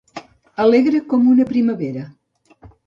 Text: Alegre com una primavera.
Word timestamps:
Alegre 0.63 1.03
com 1.13 1.31
una 1.35 1.47
primavera. 1.53 2.11